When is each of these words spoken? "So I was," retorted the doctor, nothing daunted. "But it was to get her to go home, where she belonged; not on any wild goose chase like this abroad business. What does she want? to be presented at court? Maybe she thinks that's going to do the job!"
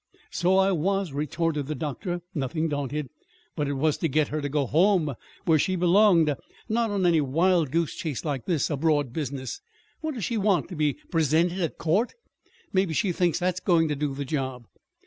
"So 0.31 0.57
I 0.57 0.71
was," 0.71 1.11
retorted 1.13 1.67
the 1.67 1.75
doctor, 1.75 2.23
nothing 2.33 2.67
daunted. 2.67 3.11
"But 3.55 3.67
it 3.67 3.75
was 3.75 3.97
to 3.99 4.09
get 4.09 4.29
her 4.29 4.41
to 4.41 4.49
go 4.49 4.65
home, 4.65 5.13
where 5.45 5.59
she 5.59 5.75
belonged; 5.75 6.33
not 6.67 6.89
on 6.89 7.05
any 7.05 7.21
wild 7.21 7.69
goose 7.69 7.93
chase 7.93 8.25
like 8.25 8.47
this 8.47 8.71
abroad 8.71 9.13
business. 9.13 9.61
What 9.99 10.15
does 10.15 10.23
she 10.25 10.37
want? 10.37 10.69
to 10.69 10.75
be 10.75 10.93
presented 11.11 11.59
at 11.59 11.77
court? 11.77 12.15
Maybe 12.73 12.95
she 12.95 13.11
thinks 13.11 13.37
that's 13.37 13.59
going 13.59 13.89
to 13.89 13.95
do 13.95 14.15
the 14.15 14.25
job!" 14.25 14.65